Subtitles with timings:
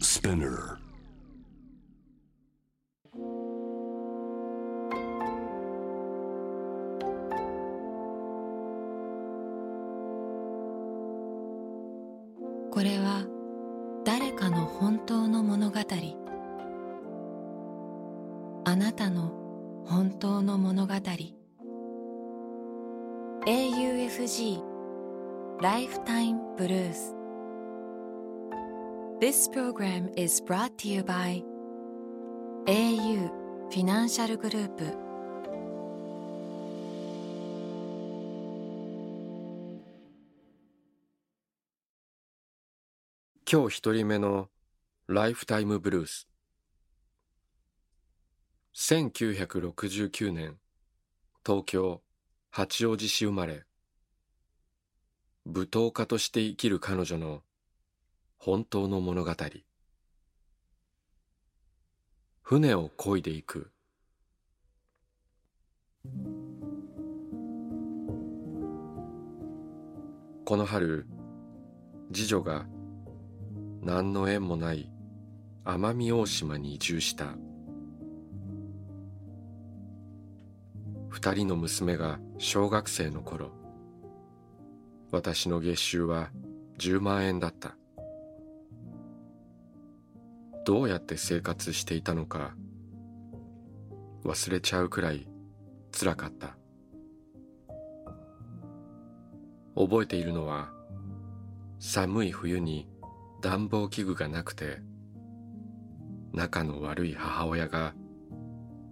[0.00, 0.78] Spinner.
[29.28, 31.44] This program is brought to you by
[32.66, 33.28] au
[33.68, 34.84] フィナンシャルグループ
[43.52, 44.48] 今日一人目の
[45.08, 46.26] ライフタイムブルース
[48.74, 50.56] 1969年
[51.44, 52.00] 東京
[52.48, 53.66] 八王子市生まれ
[55.44, 57.42] 舞踏家として生きる彼女の
[58.40, 59.34] 本当の物語。
[62.40, 63.72] 船を漕いでいく。
[70.44, 71.08] この春
[72.12, 72.66] 次女が
[73.82, 74.88] 何の縁もない
[75.64, 77.34] 奄美大島に移住した。
[81.08, 83.50] 二人の娘が小学生の頃
[85.10, 86.30] 私の月収は
[86.78, 87.74] 10万円だった。
[90.68, 92.54] どうやって生活していたのか
[94.22, 95.26] 忘れちゃうくらい
[95.98, 96.58] 辛かった。
[99.74, 100.68] 覚えているのは
[101.78, 102.86] 寒い冬に
[103.40, 104.82] 暖房器具がなくて
[106.34, 107.94] 仲の悪い母親が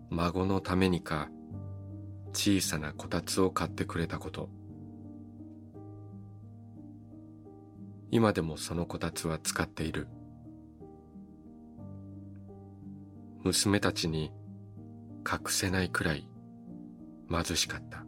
[0.08, 1.28] 孫のためにか
[2.32, 4.48] 小さなこたつを買ってくれたこと。
[8.10, 10.08] 今でもそのこたつは使っている。
[13.46, 14.32] 娘たちに
[15.24, 16.28] 隠せないくらい
[17.30, 18.04] 貧しかった。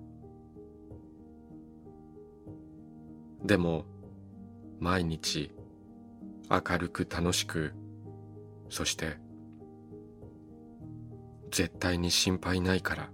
[3.45, 3.85] でも
[4.81, 5.53] 毎日
[6.51, 7.73] 明るく楽しく
[8.69, 9.19] そして
[11.53, 13.11] 絶対に心配ないから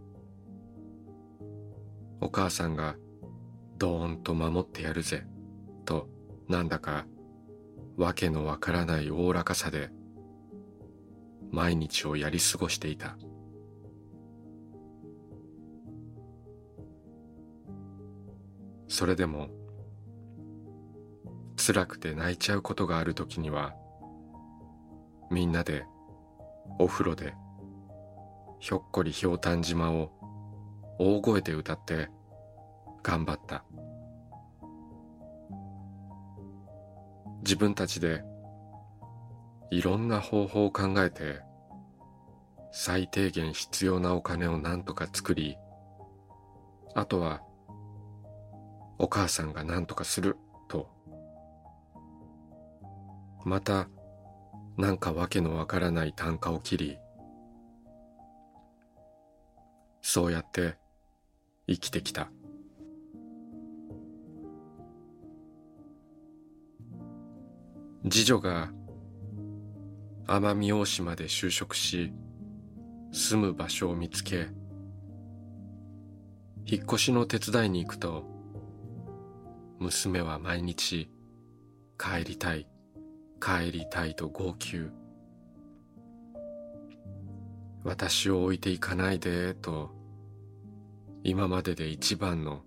[2.20, 2.96] お母さんが
[3.76, 5.26] どーんと守ってやるぜ
[5.84, 6.08] と
[6.48, 7.06] なんだか
[7.96, 9.90] わけのわからないおおらかさで
[11.54, 13.16] 毎日をやり過ごしていた。
[18.88, 19.48] それでも
[21.56, 23.74] 辛くて泣いちゃうことがある時には
[25.30, 25.84] みんなで
[26.78, 27.34] お風呂で
[28.60, 30.10] ひょっこりひょうたん島を
[30.98, 32.10] 大声で歌って
[33.02, 33.64] 頑張った。
[37.42, 38.24] 自分たちで
[39.74, 41.40] いろんな方法を考えて
[42.70, 45.56] 最低限必要なお金を何とか作り
[46.94, 47.42] あとは
[48.98, 50.36] お母さんが何とかする
[50.68, 50.88] と。
[53.44, 53.88] また
[54.76, 56.98] なんかわけのわからない単価を切り
[60.02, 60.76] そうやって
[61.66, 62.30] 生きてきた。
[68.08, 68.70] 次女が
[70.26, 72.12] 奄美大島で就職し
[73.12, 74.48] 住む場所を見つけ
[76.66, 78.24] 引っ越しの手伝いに行くと
[79.78, 81.10] 娘は毎日
[81.98, 82.66] 帰りたい
[83.44, 84.90] 帰りたいと号泣。
[87.82, 89.90] 私を置いていかないでと
[91.22, 92.62] 今までで一番の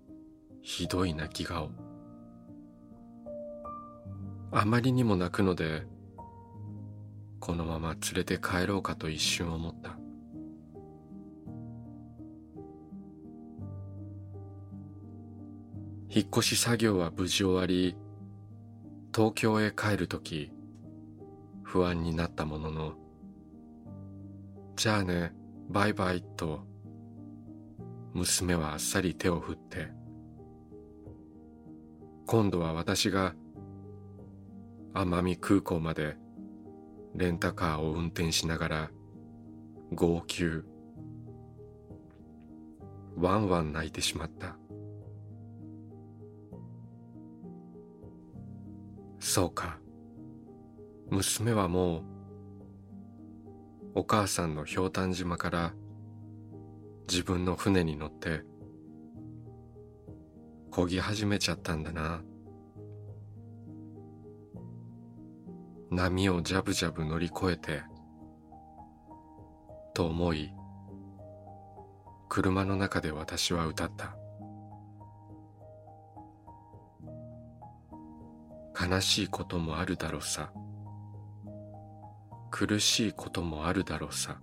[0.62, 1.72] ひどい泣き顔。
[4.52, 5.82] あまりにも泣くので
[7.40, 9.98] このまま連れて帰ろうかと一瞬思った。
[16.10, 17.94] 引っ越し作業は無事終わり
[19.14, 20.50] 東京へ帰るとき
[21.62, 22.94] 不安になったものの
[24.74, 25.32] じゃあね
[25.68, 26.60] バイバイと
[28.14, 29.88] 娘はあっさり手を振って
[32.26, 33.34] 今度は私が
[34.94, 36.16] 奄美空港まで
[37.14, 38.90] レンタカーを運転しながら
[39.92, 40.64] 号泣。
[43.16, 44.56] ワンワン泣いてしまった。
[49.18, 49.78] そうか。
[51.10, 52.02] 娘はもう
[53.94, 55.72] お母さんのひょうたん島から
[57.10, 58.42] 自分の船に乗って
[60.70, 62.22] 漕ぎ始めちゃったんだな。
[65.90, 67.82] 波をジャブジャブ乗り越えて
[69.94, 70.52] と思い
[72.28, 74.14] 車の中で私は歌った。
[78.80, 80.52] 悲しいこともあるだろうさ。
[82.50, 84.40] 苦しいこともあるだろうさ。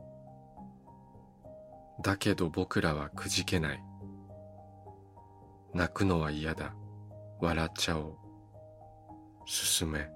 [2.01, 3.83] だけど僕らはくじけない。
[5.73, 6.73] 泣くのは嫌だ。
[7.39, 8.15] 笑っちゃおう。
[9.45, 10.14] 進め。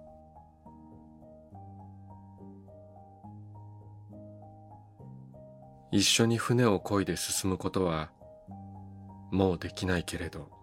[5.92, 8.12] 一緒に船を漕いで進むことは
[9.32, 10.60] もうできないけれど。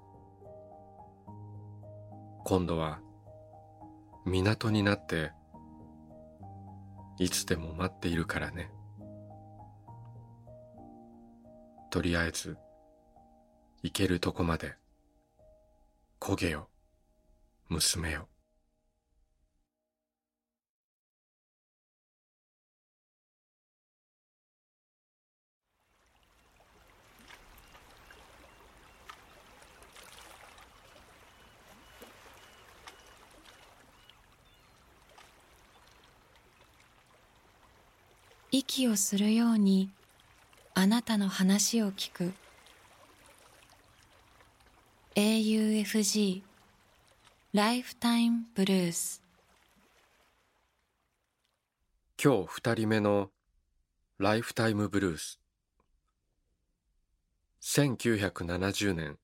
[2.48, 3.00] 今度は
[4.24, 5.32] 港になって
[7.18, 8.70] いつでも待っているからね。
[11.90, 12.56] とりあえず
[13.82, 14.76] 行けるとこまで
[16.20, 16.68] 焦げよ
[17.68, 18.28] 娘よ。
[38.58, 39.90] 息をするように
[40.72, 42.32] あなたの話を聞く。
[45.14, 46.40] AUFG
[47.52, 49.22] ライフタイムブルース
[52.22, 53.30] 今日二人目の
[54.18, 55.38] ライフタイムブルース
[57.60, 59.18] 1970年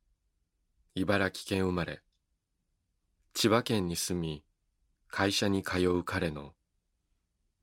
[0.94, 2.02] 茨城県生まれ。
[3.32, 4.42] 千葉県に住み
[5.08, 6.52] 会社に通う彼の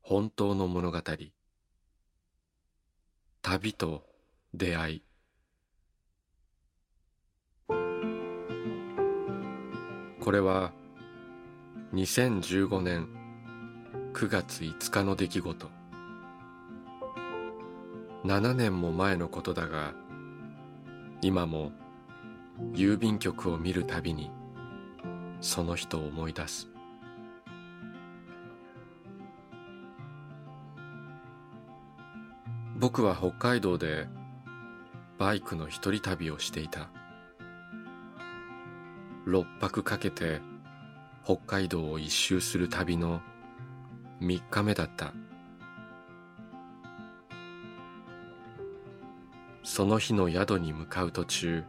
[0.02, 1.00] 本当の物語。
[3.42, 4.04] 旅と
[4.54, 5.04] 出会い。
[10.20, 10.74] これは
[11.94, 13.08] 2015年
[14.14, 15.68] 9月5日の出来事。
[18.26, 19.94] 7年も前のことだが
[21.22, 21.72] 今も
[22.74, 24.30] 郵便局を見るたびに
[25.40, 26.68] その人を思い出す。
[32.80, 34.08] 僕は北海道で
[35.18, 36.90] バイクの一人旅をしていた。
[39.28, 40.40] 6泊かけて
[41.26, 43.22] 北海道を一周する旅の
[44.22, 45.14] 3日目だった。
[49.64, 51.64] その日の宿に向かう途中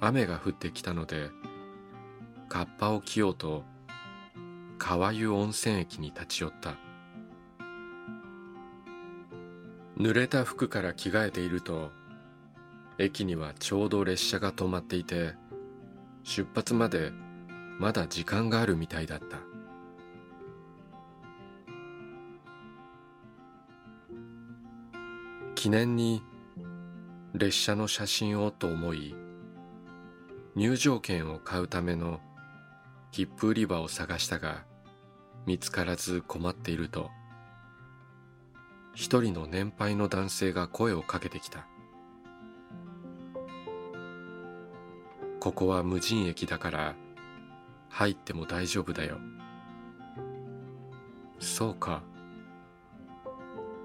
[0.00, 1.30] 雨が降ってきたので
[2.50, 3.64] カッパを着ようと
[4.76, 6.55] 川湯温泉駅に立ち寄った。
[9.98, 11.90] 濡れた服から着替えていると
[12.98, 15.34] 駅にはちょうど列車が止まっていて
[16.22, 17.12] 出発まで
[17.78, 19.38] まだ時間があるみたいだった。
[25.54, 26.22] 記念に
[27.34, 29.16] 列車の写真をと思い
[30.54, 32.20] 入場券を買うための
[33.10, 34.64] 切符売り場を探したが
[35.44, 37.10] 見つからず困っていると。
[38.96, 41.66] 一人の年配の男性が声をかけてきた。
[45.38, 46.94] ここは無人駅だから
[47.90, 49.18] 入っても大丈夫だよ。
[51.38, 52.02] そうか。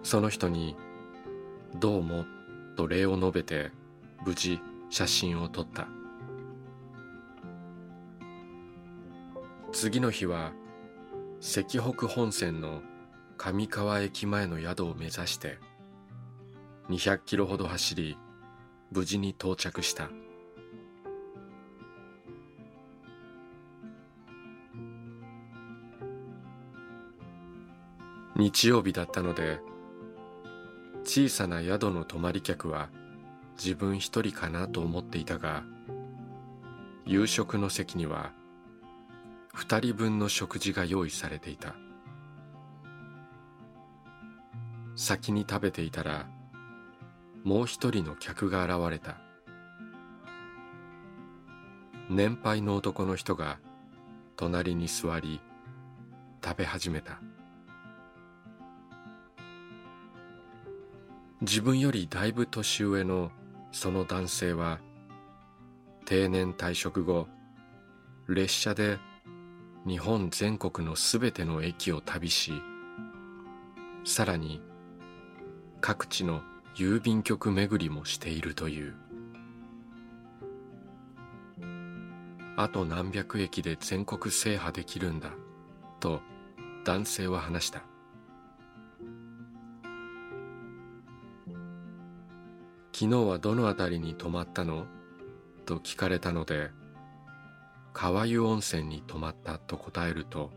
[0.01, 0.77] その人に
[1.77, 2.23] 「どうも」
[2.77, 3.71] と礼を述べて
[4.25, 5.89] 無事写真を撮った。
[9.73, 10.53] 次の日は
[11.41, 12.81] 石北本線の
[13.43, 15.57] 上川駅前の宿を目指して
[16.89, 18.15] 200キロほど走り
[18.91, 20.11] 無事に到着した。
[28.35, 29.59] 日曜日だったので
[31.03, 32.89] 小さな宿の泊まり客は
[33.57, 35.63] 自分一人かなと思っていたが
[37.07, 38.33] 夕食の席には
[39.51, 41.73] 二人分の食事が用意されていた。
[45.01, 46.27] 先に食べていたら
[47.43, 49.17] もう一人の客が現れた。
[52.07, 53.57] 年配の男の人が
[54.35, 55.41] 隣に座り
[56.45, 57.19] 食べ始めた。
[61.41, 63.31] 自分よりだいぶ年上の
[63.71, 64.79] その男性は
[66.05, 67.27] 定年退職後
[68.29, 68.99] 列車で
[69.87, 72.53] 日本全国のすべての駅を旅し
[74.05, 74.61] さらに
[75.81, 76.41] 各地の
[76.75, 78.93] 郵便局巡りもしているという。
[82.55, 85.31] あと何百駅で全国制覇できるんだ
[85.99, 86.21] と
[86.85, 87.81] 男性は話した。
[92.93, 94.85] 昨日はどの辺りに泊まったの？
[95.65, 96.69] と聞かれたので
[97.93, 100.51] 川湯温泉に泊まったと答えると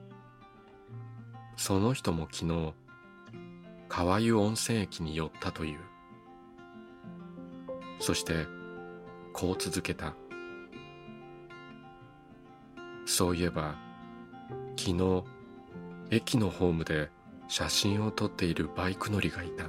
[1.57, 2.75] その人も昨日
[3.89, 5.79] 川湯温泉駅に寄ったという。
[8.01, 8.47] そして
[9.33, 10.15] こう続けた。
[13.07, 13.77] そういえば
[14.77, 15.25] 昨日
[16.11, 17.11] 駅のホームで
[17.49, 19.69] 写真を撮っているバイク乗りがいた。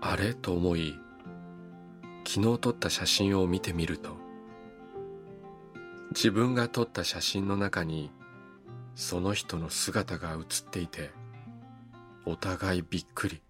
[0.00, 0.32] あれ？
[0.34, 0.94] と思い
[2.26, 4.16] 昨日撮った写真を見てみると
[6.10, 8.10] 自分が撮った写真の中に
[8.98, 11.12] その人の姿が写っていて
[12.26, 13.40] お互いびっくり。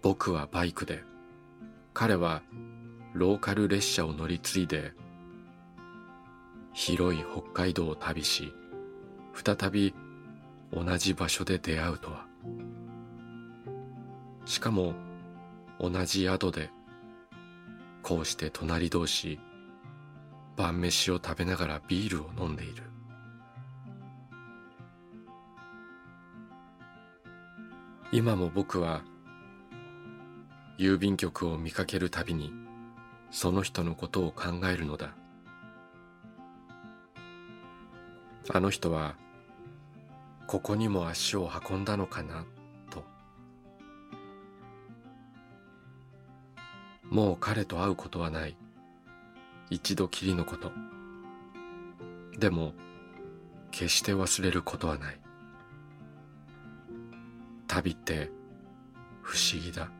[0.00, 1.02] 僕はバイクで
[1.92, 2.42] 彼は
[3.12, 4.92] ローカル列車を乗り継いで
[6.72, 8.54] 広い北海道を旅し
[9.32, 9.92] 再び
[10.72, 12.26] 同じ場所で出会うとは。
[14.44, 14.94] しかも
[15.80, 16.70] 同じ宿で
[18.04, 19.40] こうして隣同士
[20.56, 22.82] 晩飯を食べながらビールを飲んでいる。
[28.12, 29.02] 今も僕は
[30.78, 32.52] 郵便局を見かけるたびに
[33.30, 35.14] その人のことを考えるのだ。
[38.52, 39.16] あの人は
[40.46, 42.44] ここにも足を運んだのかな
[42.90, 43.02] と。
[47.10, 48.56] もう彼と会うことはない。
[49.74, 50.70] 一度きりのこと。
[52.38, 52.74] でも
[53.72, 55.18] 決して忘れることはない。
[57.66, 58.30] 旅って
[59.20, 59.90] 不思議だ。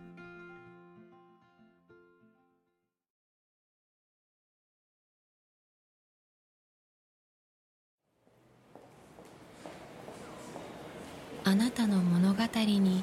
[11.43, 13.03] あなたの物語に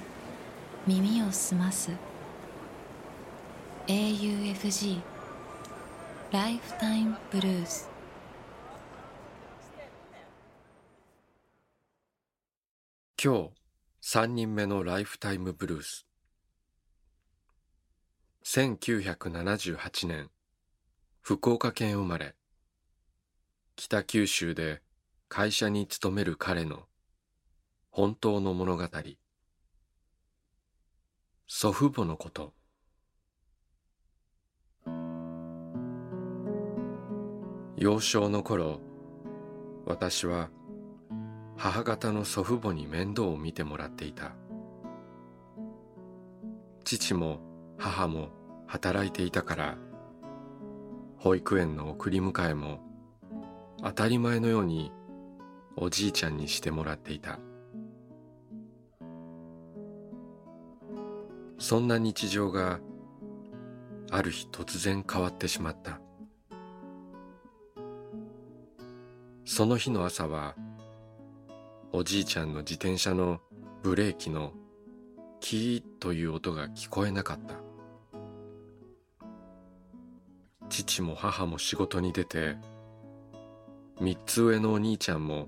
[0.87, 1.91] 耳を澄ます。
[3.87, 5.10] AUFG
[6.31, 7.89] ライフタイムブルース
[13.21, 13.49] 今日
[13.99, 16.07] 三人目のライフタイムブルース。
[18.45, 20.29] 1978年
[21.19, 22.33] 福岡県生まれ。
[23.75, 24.81] 北九州で
[25.27, 26.83] 会社に勤める彼の
[27.89, 28.87] 本当の物語。
[31.45, 32.53] 祖父母のこと。
[37.81, 38.79] 幼少の頃
[39.87, 40.51] 私は
[41.57, 44.33] 母方の祖父母に面倒を見てもらっていた。
[46.83, 47.39] 父も
[47.79, 48.29] 母も
[48.67, 49.77] 働いていたから
[51.17, 52.81] 保育園の送り迎えも
[53.81, 54.91] 当たり前のように
[55.75, 57.39] おじいちゃんにしてもらっていた。
[61.57, 62.79] そんな日常が
[64.11, 65.99] ある日突然変わってしまった。
[69.61, 70.55] その日の朝は
[71.91, 73.41] おじいちゃんの自転車の
[73.83, 74.53] ブレーキの
[75.39, 77.53] キーという音が聞こえなかった。
[80.67, 82.55] 父も母も仕事に出て
[83.99, 85.47] 三つ上のお兄ちゃんも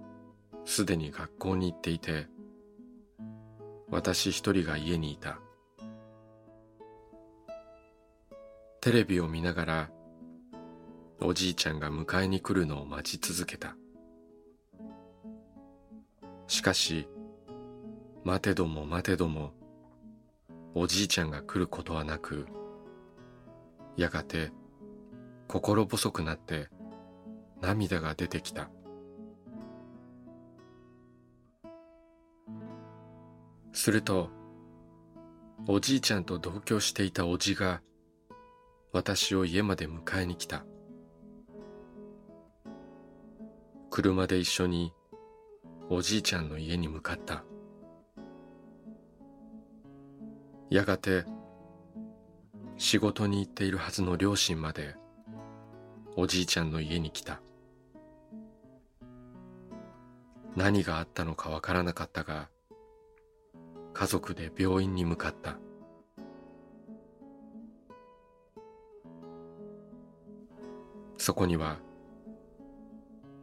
[0.63, 2.27] すでに学校に行っていて
[3.89, 5.39] 私一人が家にいた。
[8.79, 9.89] テレビを見ながら
[11.19, 13.75] おじいちゃんが迎えに来るのを待ち続けた。
[16.47, 17.07] しかし
[18.23, 19.51] 待てども待てども
[20.75, 22.47] おじいちゃんが来ることはなく
[23.97, 24.51] やがて
[25.47, 26.69] 心細くなって
[27.61, 28.69] 涙が出てきた。
[33.71, 34.29] すると
[35.67, 37.81] おじいちゃんと同居していたおじが
[38.91, 40.65] 私を家まで迎えに来た。
[43.89, 44.93] 車で一緒に
[45.89, 47.43] おじいちゃんの家に向かった。
[50.69, 51.25] やがて
[52.77, 54.95] 仕事に行っているはずの両親まで
[56.15, 57.41] おじいちゃんの家に来た。
[60.55, 62.49] 何があったのかわからなかったが
[63.93, 65.57] 家族で病院に向かった。
[71.17, 71.77] そこには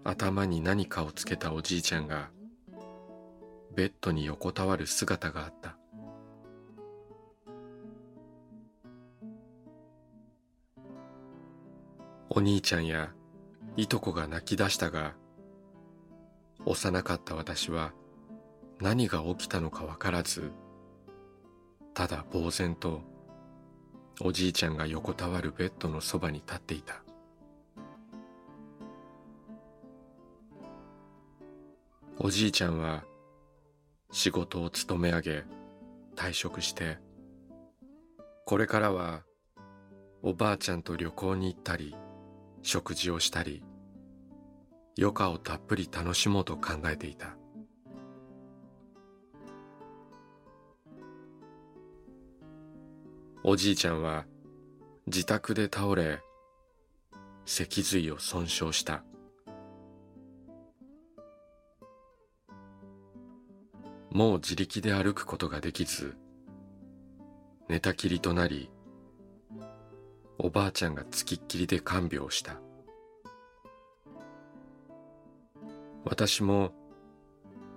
[0.04, 2.30] 頭に何かをつけたおじいちゃんが
[3.75, 5.76] ベッドに横たわる姿があった。
[12.33, 13.11] お兄ちゃんや
[13.76, 15.14] いとこが泣き出したが
[16.64, 17.92] 幼かった私は
[18.80, 20.52] 何が起きたのかわからず
[21.92, 23.02] ただ呆然と
[24.21, 27.02] おじいちゃんが横たわるベッドのそばに立っていた。
[32.22, 33.02] おじいちゃんは
[34.12, 35.44] 仕事を勤め上げ
[36.16, 36.98] 退職して
[38.44, 39.22] これからは
[40.22, 41.96] おばあちゃんと旅行に行ったり
[42.60, 43.62] 食事をしたり
[44.98, 47.36] 余暇をたっぷり楽しもうと考えていた。
[53.42, 54.26] おじいちゃんは
[55.06, 56.20] 自宅で倒れ
[57.46, 59.04] 脊髄を損傷した。
[64.20, 66.14] もう自力で歩くことができず
[67.70, 68.68] 寝たきりとなり
[70.36, 72.60] おばあちゃんがつきっきりで看病した。
[76.04, 76.72] 私も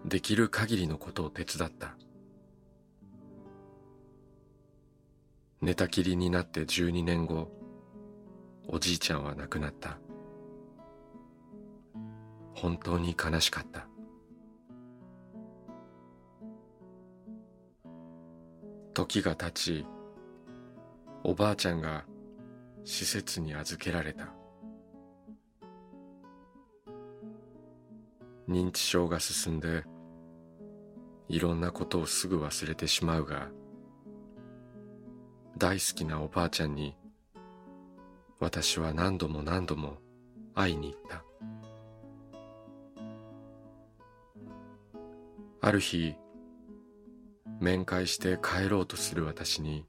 [0.04, 1.96] できる限りのことを手伝った。
[5.62, 7.48] 寝たきりになって12年後
[8.68, 9.98] おじいちゃんは亡くなった。
[12.54, 13.88] 本当に悲しかった。
[18.94, 19.86] 時が経ち
[21.24, 22.06] おばあちゃんが
[22.84, 24.28] 施設に預けられた。
[28.48, 29.84] 認知症が進んで
[31.30, 33.48] いろんなことをすぐ忘れてしまうが
[35.58, 36.96] 大好きなおばあちゃんに
[38.40, 39.98] 私は何度も何度も
[40.54, 41.24] 会いに行った。
[45.62, 46.16] ある日
[47.60, 49.86] 面会して帰ろうとする私に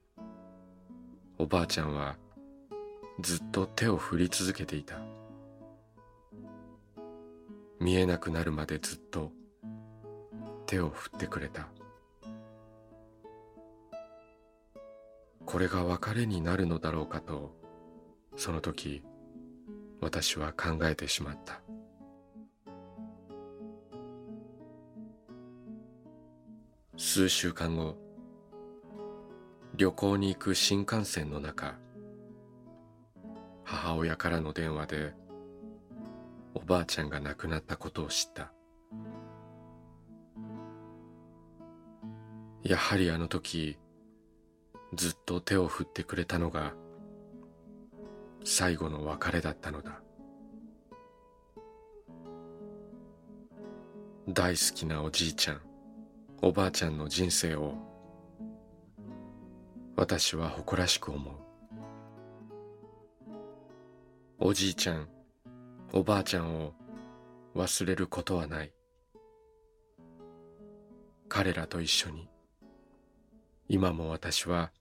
[1.37, 2.15] おばあちゃんは
[3.19, 4.95] ずっと手を振り続けていた。
[7.79, 9.31] 見えなくなるまでずっと
[10.65, 11.67] 手を振ってくれた。
[15.45, 17.55] これが別れになるのだろうかと
[18.35, 19.03] その時
[20.01, 21.61] 私は考えてしまった。
[26.97, 27.97] 数週間後
[29.75, 31.75] 旅行に行く新幹線の中
[33.65, 35.13] 母親からの電話で
[36.53, 38.53] おばあちゃんが亡くなったことを知った。
[42.63, 43.77] やはりあの時
[44.95, 46.73] ずっと手を振ってくれたのが
[48.45, 50.01] 最後の別れだったのだ。
[54.29, 55.74] 大好きなおじいちゃん。
[56.47, 57.73] おばあちゃんの人生を
[59.95, 61.33] 私は誇らしく思う。
[64.37, 65.07] おじいちゃん
[65.91, 66.73] おばあちゃんを
[67.55, 68.71] 忘れることはない。
[71.29, 72.29] 彼らと一緒に
[73.67, 74.71] 今も私は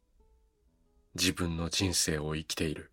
[1.14, 2.92] 自分の人生を生きている。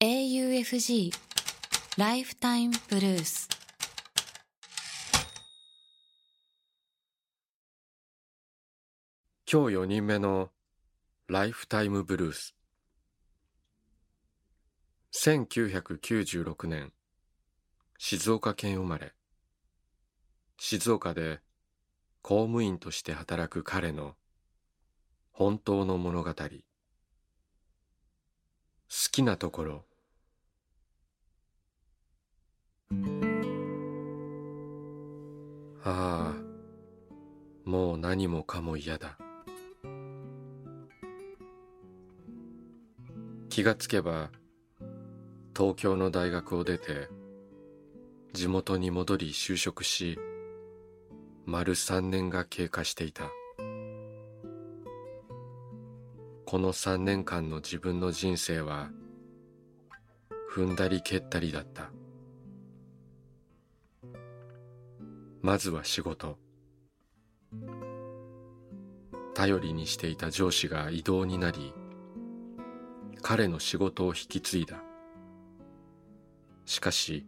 [0.00, 1.10] AUFG
[1.96, 3.48] ライフタイムブルース。
[9.52, 10.50] 今日4人目の
[11.26, 12.54] ライフタイムブルース。
[15.20, 16.92] 1996年
[17.98, 19.14] 静岡県生まれ。
[20.58, 21.40] 静岡で
[22.22, 24.14] 公務員として働く彼の
[25.32, 26.32] 本当の物語。
[26.32, 26.44] 好
[29.10, 29.87] きなところ。
[35.84, 36.34] ああ
[37.64, 39.16] もう何もかも嫌だ。
[43.48, 44.30] 気がつけば
[45.56, 47.08] 東京の大学を出て
[48.32, 50.18] 地元に戻り就職し
[51.46, 53.24] 丸三年が経過していた。
[56.44, 58.90] この三年間の自分の人生は
[60.54, 61.90] 踏んだり蹴ったりだった。
[65.48, 66.36] まずは仕事。
[69.34, 71.72] 頼りにしていた上司が異動になり
[73.22, 74.82] 彼の仕事を引き継いだ。
[76.66, 77.26] しかし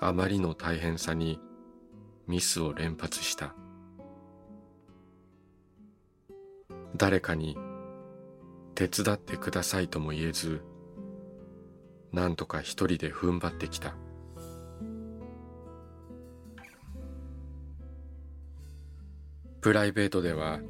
[0.00, 1.38] あまりの大変さに
[2.26, 3.54] ミスを連発した。
[6.96, 7.56] 誰かに
[8.74, 10.64] 手伝ってくださいとも言えず
[12.10, 13.94] なんとか一人で踏ん張ってきた。
[19.66, 20.60] プライベートでは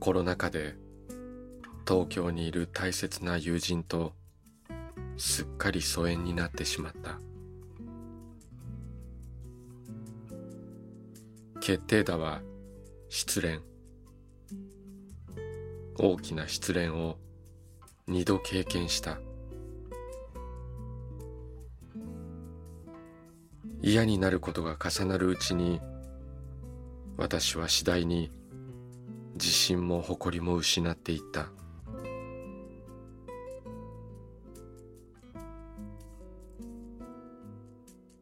[0.00, 0.76] コロナ禍で
[1.86, 4.14] 東京にいる大切な友人と
[5.18, 7.20] すっかり疎遠になってしまった。
[11.60, 12.40] 決定打は
[13.10, 13.60] 失恋。
[15.98, 17.18] 大きな失恋を
[18.06, 19.20] 二度経験した。
[23.82, 25.82] 嫌になることが重なるうちに
[27.16, 28.30] 私は次第に
[29.34, 31.48] 自信も誇りも失っていった。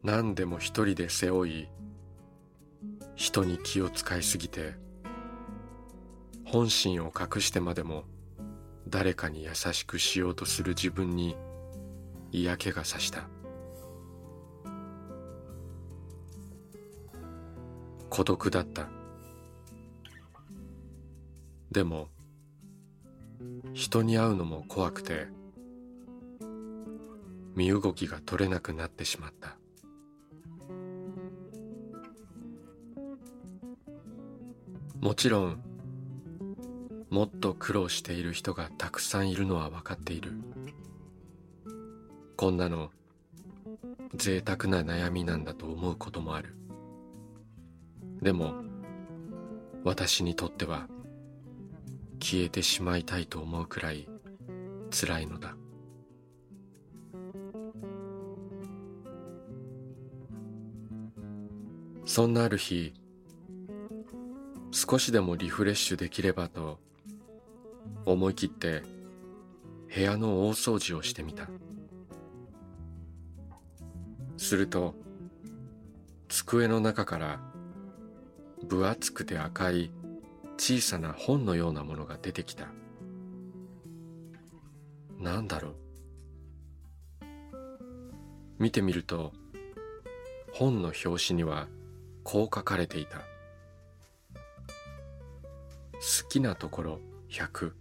[0.03, 1.69] 何でも一人で背負い
[3.15, 4.75] 人に気を使いすぎて
[6.45, 8.05] 本心を隠してまでも
[8.89, 11.37] 誰かに優しくしようとする自分に
[12.33, 13.29] 嫌気がさした。
[18.11, 18.89] 孤独だった。
[21.71, 22.09] でも
[23.73, 25.29] 人に会うのも怖くて
[27.55, 29.57] 身動きが取れなくなってしまった。
[35.01, 35.63] もちろん
[37.09, 40.33] もっと苦労している人がたくさんいるのは分かっている。
[42.37, 42.91] こんなの
[44.15, 46.60] 贅沢な悩みなんだと思うこともある。
[48.23, 48.55] でも
[49.83, 50.89] 私にとっては
[52.21, 54.09] 消えてしまいたいと思うくらい
[54.91, 55.57] 辛いのだ。
[62.05, 62.93] そんなある日
[64.73, 66.79] 少しでもリフレッシュできればと
[68.05, 68.83] 思い切って
[69.95, 71.49] 部屋の大掃除をしてみた。
[74.37, 74.95] すると
[76.29, 77.41] 机の中から
[78.67, 79.91] 分厚くて赤い
[80.57, 82.69] 小さな本のようなものが出てきた。
[85.19, 85.75] なんだろう。
[88.59, 89.33] 見てみると
[90.53, 91.69] 本の表紙には
[92.25, 93.19] こう書かれていた。
[96.01, 97.73] 好きなところ100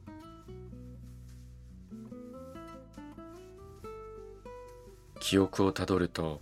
[5.21, 6.41] 記憶をたどると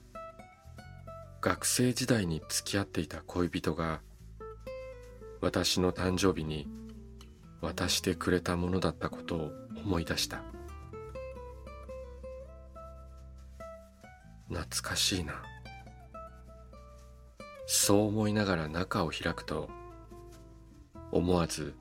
[1.41, 4.02] 学生時代に付き合っていた恋人が
[5.41, 6.67] 私の誕生日に
[7.62, 9.52] 渡してくれたものだったことを
[9.84, 10.41] 思い出した。
[14.50, 15.43] 懐かしいな。
[17.65, 19.69] そう思いながら中を開くと
[21.12, 21.76] 思わず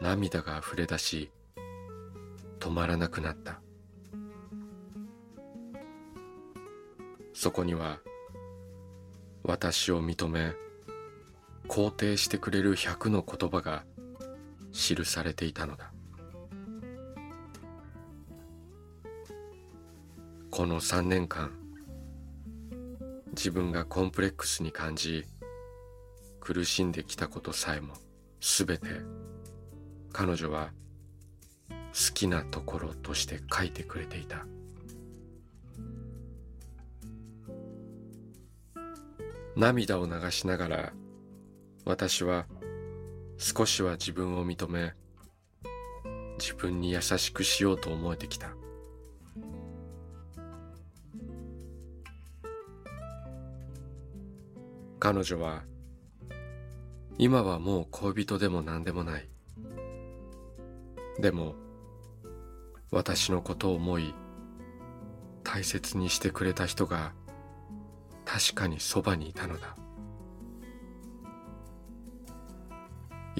[0.00, 1.30] 涙が溢れ出し
[2.58, 3.60] 止まらなくなった。
[7.34, 7.98] そこには
[9.42, 10.54] 私を認め
[11.68, 13.84] 肯定してくれる100の言葉が
[14.72, 15.92] 記されていたのだ。
[20.50, 21.50] この3年間
[23.28, 25.24] 自分がコンプレックスに感じ
[26.40, 27.94] 苦しんできたことさえも
[28.40, 28.88] すべて
[30.12, 30.72] 彼女は
[31.70, 34.44] 好きなところとして書いてくれていた。
[39.56, 40.92] 涙を流しながら
[41.84, 42.46] 私は
[43.38, 44.94] 少しは自分を認め
[46.38, 48.54] 自分に優しくしようと思えてきた。
[55.00, 55.64] 彼女は
[57.18, 59.28] 今はもう恋人でも何でもない。
[61.18, 61.54] でも
[62.92, 64.14] 私のことを思い
[65.42, 67.12] 大切にしてくれた人が
[68.24, 69.76] 確かにそばにいたのだ。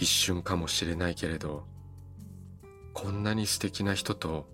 [0.02, 1.62] 一瞬かもしれないけれど
[2.92, 4.48] こんなに素敵な人と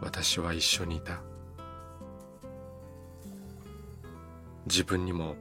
[0.00, 1.22] 私は一緒にいた。
[4.66, 5.34] 自分にも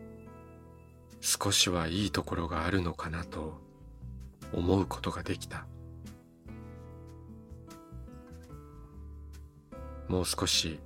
[1.22, 3.62] 少しはいいところがあるのかなと
[4.52, 5.68] 思うことができた。
[10.08, 10.80] もう少し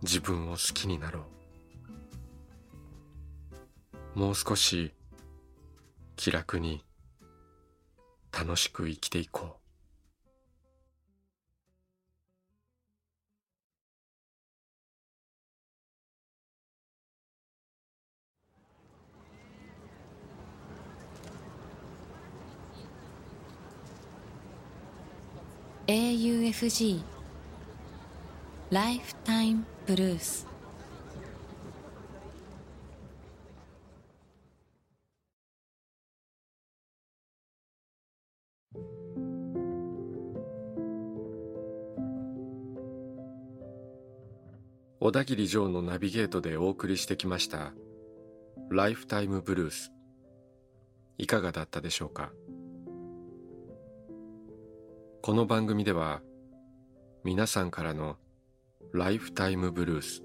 [0.00, 1.26] 自分を好きになろ
[4.14, 4.18] う。
[4.18, 4.94] もう少し
[6.16, 6.84] 気楽に
[8.32, 9.64] 楽しく生きていこう
[25.90, 27.02] 「AUFG
[28.70, 30.46] ライフタイムブルース」
[45.04, 47.74] 小田切城のナビゲートでお送りしてきました
[48.70, 49.92] ライフタイムブルース
[51.18, 52.32] いかがだったでしょうか？
[55.20, 56.22] この番組では
[57.22, 58.16] 皆さんからの
[58.94, 60.22] ライフタイムブルース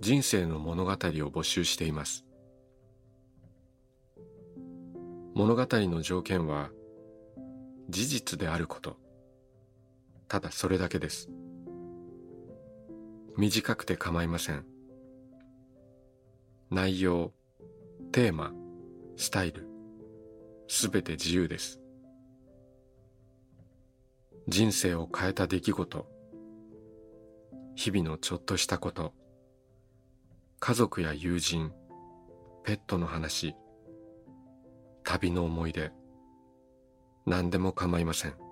[0.00, 2.24] 人生の物語を募集しています。
[5.34, 6.70] 物語の条件は
[7.90, 8.96] 事実であること。
[10.26, 11.28] ただそれだけです。
[13.38, 14.64] 短くて構いません。
[16.72, 17.32] 内容
[18.10, 18.52] テーマ
[19.16, 19.64] スタイル
[20.66, 21.80] すべて自由です。
[24.48, 26.06] 人生を変えた出来事
[27.76, 29.12] 日々のちょっとしたこと
[30.58, 31.70] 家族や友人
[32.64, 33.54] ペットの話
[35.04, 35.92] 旅の思い出
[37.24, 38.47] 何でも構いません。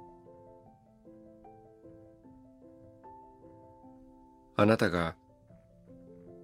[4.59, 5.17] あなたが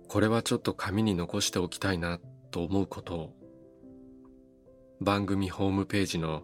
[0.08, 2.20] これはちょっと紙に残しておきたいな
[2.50, 3.30] と思うことを
[5.00, 6.42] 番組ホームページの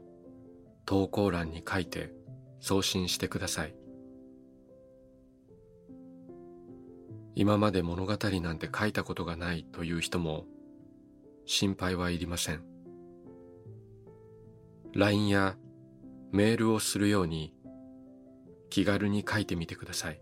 [0.87, 2.11] 投稿欄に書いて
[2.61, 3.75] 送信してください。
[7.35, 10.47] 今まで物語なんて書いたことがないという人も
[11.45, 12.65] 心配はいりません。
[14.95, 15.57] LINE や
[16.33, 17.53] メールをするように
[18.71, 20.21] 気軽に書いてみてください。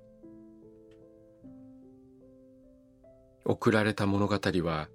[3.48, 4.88] 送られた物語は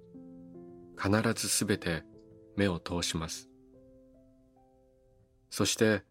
[1.02, 2.04] 必ずすべて
[2.54, 3.48] 目を通します。
[5.48, 6.02] そして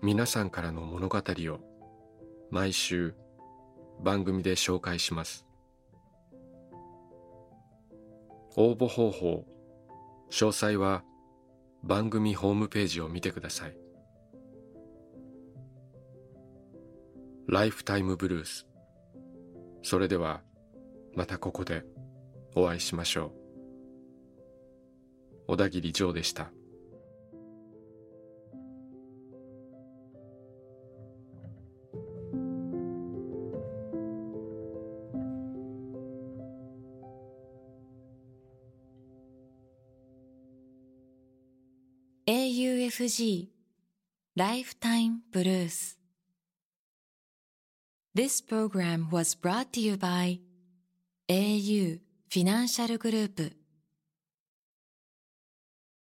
[0.00, 1.58] 皆さんからの物語を
[2.52, 3.16] 毎週
[4.00, 5.44] 番組で紹介します。
[8.56, 9.44] 応募方法
[10.30, 11.02] 詳細は
[11.82, 13.76] 番組ホームページを見てください。
[17.48, 18.68] ライフタイムブルース
[19.82, 20.42] それでは
[21.14, 21.84] またここで
[22.54, 23.40] お会いしましょう
[25.48, 26.50] 小田切丈でした
[42.26, 43.48] AUFG
[44.36, 45.96] Lifetime Blues
[48.14, 50.38] This program was brought to you by
[51.30, 53.52] au フィナンシャルグループ